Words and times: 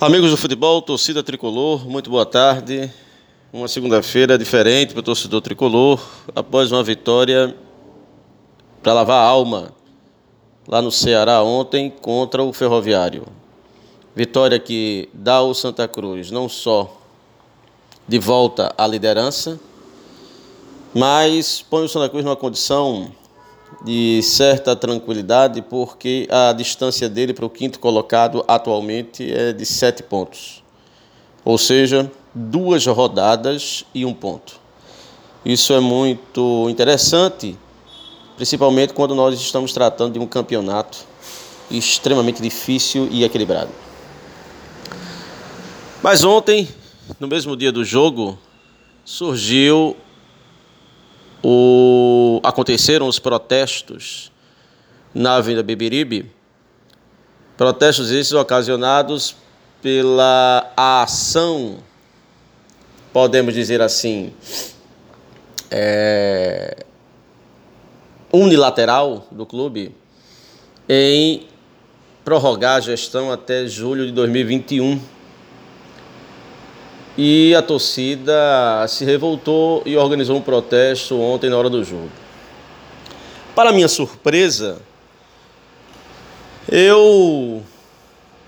Amigos 0.00 0.30
do 0.30 0.36
futebol, 0.36 0.80
torcida 0.80 1.24
tricolor, 1.24 1.84
muito 1.84 2.08
boa 2.08 2.24
tarde. 2.24 2.88
Uma 3.52 3.66
segunda-feira 3.66 4.38
diferente 4.38 4.92
para 4.92 5.00
o 5.00 5.02
torcedor 5.02 5.40
tricolor, 5.40 6.00
após 6.36 6.70
uma 6.70 6.84
vitória 6.84 7.52
para 8.80 8.92
lavar 8.92 9.20
a 9.20 9.26
alma 9.26 9.74
lá 10.68 10.80
no 10.80 10.92
Ceará 10.92 11.42
ontem 11.42 11.90
contra 11.90 12.44
o 12.44 12.52
Ferroviário. 12.52 13.26
Vitória 14.14 14.60
que 14.60 15.08
dá 15.12 15.34
ao 15.34 15.52
Santa 15.52 15.88
Cruz 15.88 16.30
não 16.30 16.48
só 16.48 16.96
de 18.06 18.20
volta 18.20 18.72
à 18.78 18.86
liderança, 18.86 19.58
mas 20.94 21.60
põe 21.68 21.84
o 21.84 21.88
Santa 21.88 22.08
Cruz 22.08 22.24
numa 22.24 22.36
condição 22.36 23.10
de 23.84 24.20
certa 24.22 24.74
tranquilidade, 24.74 25.62
porque 25.62 26.26
a 26.30 26.52
distância 26.52 27.08
dele 27.08 27.32
para 27.32 27.46
o 27.46 27.50
quinto 27.50 27.78
colocado 27.78 28.44
atualmente 28.48 29.32
é 29.32 29.52
de 29.52 29.64
sete 29.64 30.02
pontos. 30.02 30.62
Ou 31.44 31.56
seja, 31.56 32.10
duas 32.34 32.84
rodadas 32.86 33.84
e 33.94 34.04
um 34.04 34.12
ponto. 34.12 34.60
Isso 35.44 35.72
é 35.72 35.80
muito 35.80 36.68
interessante, 36.68 37.56
principalmente 38.36 38.92
quando 38.92 39.14
nós 39.14 39.40
estamos 39.40 39.72
tratando 39.72 40.14
de 40.14 40.18
um 40.18 40.26
campeonato 40.26 40.98
extremamente 41.70 42.42
difícil 42.42 43.08
e 43.10 43.24
equilibrado. 43.24 43.70
Mas 46.02 46.24
ontem, 46.24 46.68
no 47.18 47.26
mesmo 47.26 47.56
dia 47.56 47.72
do 47.72 47.84
jogo, 47.84 48.38
surgiu 49.04 49.96
o, 51.42 52.40
aconteceram 52.44 53.06
os 53.06 53.18
protestos 53.18 54.32
na 55.14 55.36
Avenida 55.36 55.62
Beberibe, 55.62 56.30
protestos 57.56 58.10
esses 58.10 58.32
ocasionados 58.32 59.36
pela 59.82 60.72
ação, 60.76 61.78
podemos 63.12 63.54
dizer 63.54 63.80
assim, 63.80 64.32
é, 65.70 66.84
unilateral 68.32 69.26
do 69.30 69.46
clube 69.46 69.94
em 70.88 71.46
prorrogar 72.24 72.76
a 72.76 72.80
gestão 72.80 73.30
até 73.32 73.66
julho 73.66 74.06
de 74.06 74.12
2021 74.12 75.00
e 77.20 77.52
a 77.52 77.60
torcida 77.60 78.86
se 78.86 79.04
revoltou 79.04 79.82
e 79.84 79.96
organizou 79.96 80.36
um 80.36 80.40
protesto 80.40 81.20
ontem 81.20 81.50
na 81.50 81.58
hora 81.58 81.68
do 81.68 81.82
jogo. 81.82 82.12
Para 83.56 83.72
minha 83.72 83.88
surpresa, 83.88 84.80
eu, 86.68 87.60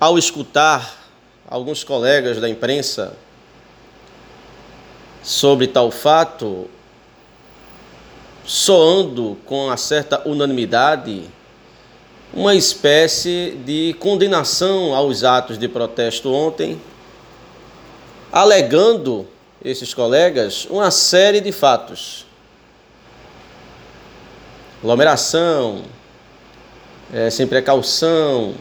ao 0.00 0.16
escutar 0.16 1.10
alguns 1.46 1.84
colegas 1.84 2.40
da 2.40 2.48
imprensa 2.48 3.14
sobre 5.22 5.66
tal 5.66 5.90
fato, 5.90 6.70
soando 8.46 9.36
com 9.44 9.66
uma 9.66 9.76
certa 9.76 10.26
unanimidade, 10.26 11.24
uma 12.32 12.54
espécie 12.54 13.58
de 13.66 13.94
condenação 13.98 14.94
aos 14.94 15.22
atos 15.22 15.58
de 15.58 15.68
protesto 15.68 16.32
ontem 16.32 16.80
alegando 18.34 19.28
esses 19.64 19.94
colegas 19.94 20.66
uma 20.68 20.90
série 20.90 21.40
de 21.40 21.52
fatos. 21.52 22.26
Aglomeração, 24.80 25.82
é, 27.12 27.30
sem 27.30 27.46
precaução, 27.46 28.54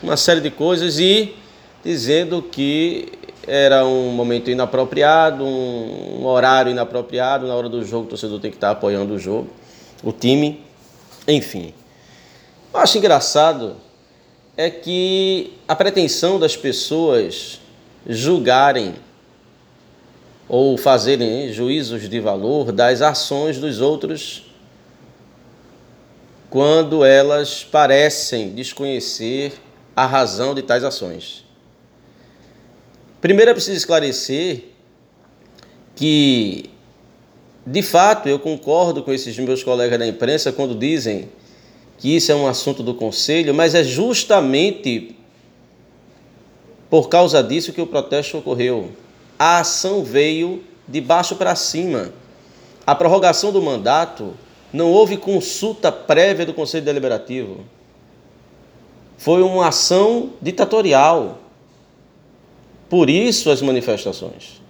uma 0.00 0.16
série 0.16 0.40
de 0.40 0.52
coisas 0.52 1.00
e 1.00 1.34
dizendo 1.82 2.40
que 2.40 3.08
era 3.44 3.84
um 3.84 4.12
momento 4.12 4.52
inapropriado, 4.52 5.44
um, 5.44 6.24
horário 6.24 6.70
inapropriado, 6.70 7.44
na 7.44 7.56
hora 7.56 7.68
do 7.68 7.84
jogo 7.84 8.06
o 8.06 8.10
torcedor 8.10 8.38
tem 8.38 8.52
que 8.52 8.56
estar 8.56 8.70
apoiando 8.70 9.14
o 9.14 9.18
jogo, 9.18 9.50
o 10.00 10.12
time, 10.12 10.64
enfim. 11.26 11.74
Eu 12.72 12.78
acho 12.78 12.96
engraçado 12.98 13.74
é 14.56 14.70
que 14.70 15.54
a 15.66 15.74
pretensão 15.74 16.38
das 16.38 16.56
pessoas 16.56 17.58
julgarem 18.06 18.94
ou 20.48 20.78
fazerem 20.78 21.52
juízos 21.52 22.08
de 22.08 22.20
valor 22.20 22.72
das 22.72 23.02
ações 23.02 23.58
dos 23.58 23.80
outros 23.80 24.44
quando 26.48 27.04
elas 27.04 27.62
parecem 27.62 28.54
desconhecer 28.54 29.52
a 29.94 30.06
razão 30.06 30.54
de 30.54 30.62
tais 30.62 30.82
ações. 30.82 31.44
Primeiro 33.20 33.50
é 33.50 33.54
preciso 33.54 33.76
esclarecer 33.76 34.64
que, 35.94 36.70
de 37.66 37.82
fato, 37.82 38.28
eu 38.28 38.38
concordo 38.38 39.02
com 39.02 39.12
esses 39.12 39.36
meus 39.38 39.62
colegas 39.62 39.98
da 39.98 40.06
imprensa 40.06 40.52
quando 40.52 40.74
dizem 40.74 41.28
que 41.98 42.14
isso 42.14 42.32
é 42.32 42.34
um 42.34 42.46
assunto 42.46 42.82
do 42.82 42.94
conselho, 42.94 43.52
mas 43.52 43.74
é 43.74 43.82
justamente 43.82 45.16
por 46.88 47.08
causa 47.08 47.42
disso 47.42 47.72
que 47.72 47.80
o 47.80 47.86
protesto 47.86 48.38
ocorreu 48.38 48.92
a 49.38 49.58
ação 49.58 50.02
veio 50.02 50.64
de 50.86 51.00
baixo 51.00 51.36
para 51.36 51.54
cima. 51.54 52.12
A 52.86 52.94
prorrogação 52.94 53.52
do 53.52 53.62
mandato 53.62 54.34
não 54.72 54.90
houve 54.90 55.16
consulta 55.16 55.92
prévia 55.92 56.44
do 56.44 56.54
Conselho 56.54 56.84
Deliberativo. 56.84 57.64
Foi 59.16 59.42
uma 59.42 59.68
ação 59.68 60.30
ditatorial. 60.40 61.38
Por 62.88 63.10
isso 63.10 63.50
as 63.50 63.60
manifestações. 63.60 64.62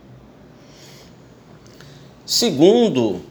Segundo, 2.27 3.23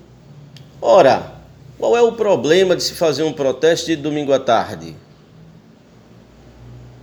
ora, 0.82 1.34
qual 1.78 1.96
é 1.96 2.02
o 2.02 2.14
problema 2.14 2.76
de 2.76 2.82
se 2.82 2.94
fazer 2.94 3.24
um 3.24 3.34
protesto 3.34 3.88
de 3.88 3.96
domingo 3.96 4.34
à 4.34 4.40
tarde? 4.40 4.96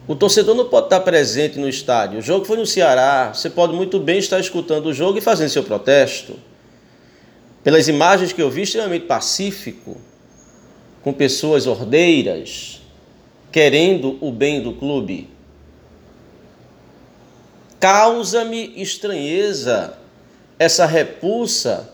O 0.06 0.14
torcedor 0.14 0.54
não 0.54 0.66
pode 0.66 0.86
estar 0.86 1.00
presente 1.00 1.58
no 1.58 1.68
estádio. 1.68 2.18
O 2.18 2.22
jogo 2.22 2.44
foi 2.44 2.58
no 2.58 2.66
Ceará. 2.66 3.32
Você 3.32 3.48
pode 3.48 3.72
muito 3.72 3.98
bem 3.98 4.18
estar 4.18 4.38
escutando 4.38 4.86
o 4.86 4.94
jogo 4.94 5.16
e 5.16 5.20
fazendo 5.22 5.48
seu 5.48 5.64
protesto. 5.64 6.38
Pelas 7.62 7.88
imagens 7.88 8.32
que 8.32 8.42
eu 8.42 8.50
vi, 8.50 8.62
extremamente 8.62 9.06
pacífico, 9.06 9.96
com 11.02 11.12
pessoas 11.12 11.66
ordeiras, 11.66 12.82
querendo 13.50 14.18
o 14.20 14.30
bem 14.30 14.62
do 14.62 14.74
clube. 14.74 15.30
Causa-me 17.80 18.72
estranheza 18.76 19.96
essa 20.58 20.84
repulsa 20.84 21.90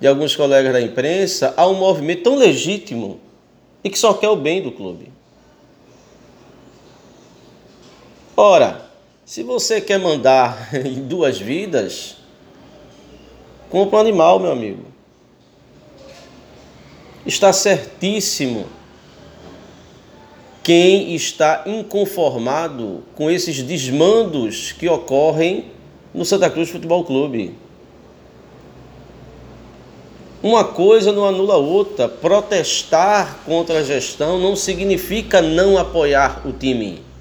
de 0.00 0.08
alguns 0.08 0.34
colegas 0.34 0.72
da 0.72 0.80
imprensa 0.80 1.54
a 1.56 1.66
um 1.68 1.74
movimento 1.74 2.24
tão 2.24 2.36
legítimo 2.36 3.20
e 3.82 3.90
que 3.90 3.98
só 3.98 4.14
quer 4.14 4.28
o 4.28 4.36
bem 4.36 4.60
do 4.60 4.72
clube. 4.72 5.12
Ora, 8.36 8.90
se 9.24 9.44
você 9.44 9.80
quer 9.80 9.98
mandar 9.98 10.70
em 10.74 11.06
duas 11.06 11.38
vidas, 11.38 12.16
compra 13.70 13.98
um 13.98 14.00
animal, 14.00 14.40
meu 14.40 14.50
amigo. 14.50 14.82
Está 17.24 17.52
certíssimo 17.52 18.66
quem 20.64 21.14
está 21.14 21.62
inconformado 21.64 23.04
com 23.14 23.30
esses 23.30 23.62
desmandos 23.62 24.72
que 24.72 24.88
ocorrem 24.88 25.66
no 26.12 26.24
Santa 26.24 26.50
Cruz 26.50 26.70
Futebol 26.70 27.04
Clube. 27.04 27.54
Uma 30.42 30.64
coisa 30.64 31.12
não 31.12 31.24
anula 31.24 31.56
outra. 31.56 32.08
Protestar 32.08 33.38
contra 33.46 33.78
a 33.78 33.82
gestão 33.82 34.38
não 34.38 34.56
significa 34.56 35.40
não 35.40 35.78
apoiar 35.78 36.42
o 36.46 36.52
time. 36.52 37.13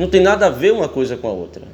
Não 0.00 0.08
tem 0.08 0.22
nada 0.22 0.46
a 0.46 0.48
ver 0.48 0.72
uma 0.72 0.88
coisa 0.88 1.14
com 1.14 1.28
a 1.28 1.30
outra. 1.30 1.68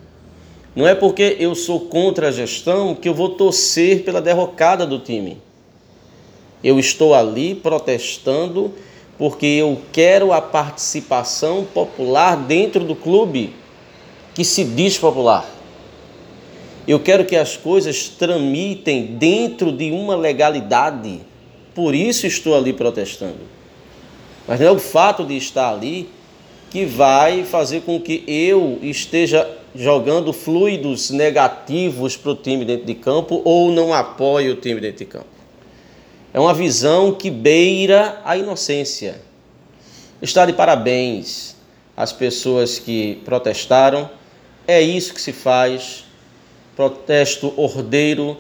Não 0.75 0.85
é 0.85 0.97
porque 0.97 1.37
eu 1.39 1.55
sou 1.55 1.83
contra 1.83 2.27
a 2.27 2.33
gestão 2.33 2.93
que 2.93 3.09
eu 3.09 3.15
vou 3.15 3.29
torcer 3.29 4.03
pela 4.03 4.21
derrocada 4.21 4.85
do 4.85 4.99
time. 4.99 5.39
Eu 6.63 6.77
estou 6.81 7.15
ali 7.15 7.55
protestando 7.55 8.73
porque 9.17 9.47
eu 9.47 9.81
quero 9.93 10.33
a 10.33 10.43
participação 10.43 11.65
popular 11.73 12.37
dentro 12.37 12.83
do 12.83 12.97
clube 12.97 13.55
que 14.35 14.45
se 14.45 14.65
diz 14.65 14.99
popular. 14.99 15.49
Eu 16.85 16.99
quero 16.99 17.25
que 17.25 17.37
as 17.37 17.57
coisas 17.57 18.09
tramitem 18.09 19.07
dentro 19.07 19.71
de 19.71 19.93
uma 19.93 20.17
legalidade. 20.17 21.21
Por 21.77 21.95
isso 21.95 22.27
estou 22.27 22.57
ali 22.57 22.73
protestando. 22.73 23.39
Mas 24.49 24.59
não 24.59 24.67
é 24.67 24.71
o 24.73 24.81
fato 24.81 25.25
de 25.25 25.37
estar 25.37 25.71
ali 25.71 26.09
que 26.71 26.85
vai 26.85 27.45
fazer 27.45 27.83
com 27.83 28.01
que 28.01 28.25
eu 28.27 28.79
esteja 28.83 29.49
jogando 29.75 30.33
fluidos 30.33 31.11
negativos 31.11 32.17
para 32.17 32.33
o 32.33 32.35
time 32.35 32.65
dentro 32.65 32.87
de 32.87 32.95
campo 32.95 33.43
ou 33.45 33.71
não 33.71 33.93
apoie 33.93 34.49
o 34.51 34.57
time 34.57 34.81
dentro 34.81 34.99
de 34.99 35.05
campo. 35.05 35.27
É 36.33 36.41
uma 36.41 36.55
visão 36.55 37.13
que 37.13 37.31
beira 37.31 38.21
a 38.25 38.37
inocência. 38.37 39.21
Está 40.21 40.45
de 40.47 40.53
parabéns 40.53 41.57
as 41.97 42.13
pessoas 42.13 42.79
que 42.79 43.21
protestaram. 43.25 44.11
É 44.67 44.81
isso 44.83 45.15
que 45.15 45.21
se 45.21 45.33
faz. 45.33 46.05
Protesto 46.75 47.55
ordeiro, 47.57 48.37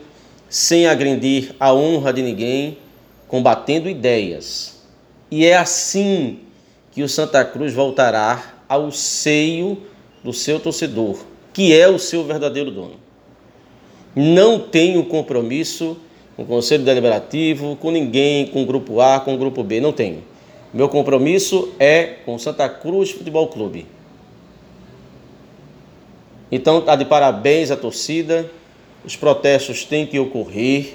sem 0.48 0.86
agredir 0.86 1.54
a 1.58 1.72
honra 1.72 2.12
de 2.12 2.20
ninguém, 2.20 2.76
combatendo 3.28 3.88
ideias. 3.88 4.82
E 5.30 5.46
é 5.46 5.56
assim 5.56 6.40
que 6.96 7.02
o 7.02 7.08
Santa 7.10 7.44
Cruz 7.44 7.74
voltará 7.74 8.54
ao 8.66 8.90
seio 8.90 9.82
do 10.24 10.32
seu 10.32 10.58
torcedor, 10.58 11.18
que 11.52 11.78
é 11.78 11.86
o 11.86 11.98
seu 11.98 12.24
verdadeiro 12.24 12.70
dono. 12.70 12.94
Não 14.14 14.58
tenho 14.58 15.04
compromisso 15.04 15.98
com 16.34 16.44
o 16.44 16.46
Conselho 16.46 16.84
Deliberativo, 16.84 17.76
com 17.76 17.90
ninguém, 17.90 18.46
com 18.46 18.62
o 18.62 18.64
Grupo 18.64 18.98
A, 19.02 19.20
com 19.20 19.34
o 19.34 19.36
Grupo 19.36 19.62
B, 19.62 19.78
não 19.78 19.92
tenho. 19.92 20.24
Meu 20.72 20.88
compromisso 20.88 21.68
é 21.78 22.14
com 22.24 22.36
o 22.36 22.38
Santa 22.38 22.66
Cruz 22.66 23.10
Futebol 23.10 23.48
Clube. 23.48 23.84
Então, 26.50 26.78
está 26.78 26.96
de 26.96 27.04
parabéns 27.04 27.70
à 27.70 27.76
torcida. 27.76 28.50
Os 29.04 29.14
protestos 29.14 29.84
têm 29.84 30.06
que 30.06 30.18
ocorrer, 30.18 30.94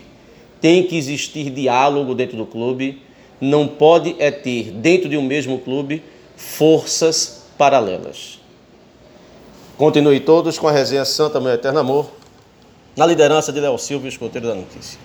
tem 0.60 0.82
que 0.82 0.98
existir 0.98 1.52
diálogo 1.52 2.16
dentro 2.16 2.38
do 2.38 2.48
clube. 2.48 3.04
Não 3.42 3.68
pode 3.68 4.16
é 4.20 4.30
ter 4.30 4.72
dentro 4.72 5.10
de 5.10 5.18
um 5.18 5.24
mesmo 5.24 5.60
clube 5.60 6.04
forças 6.38 7.44
paralelas. 7.58 8.40
Continue 9.78 10.20
todos 10.20 10.60
com 10.60 10.68
a 10.68 10.72
resenha 10.72 11.04
Santa 11.04 11.40
Mãe 11.40 11.54
Eterno 11.54 11.80
Amor, 11.80 12.12
na 12.96 13.06
liderança 13.06 13.52
de 13.52 13.60
Léo 13.60 13.78
Silva, 13.80 14.08
escoteiro 14.08 14.48
da 14.48 14.54
notícia. 14.54 15.00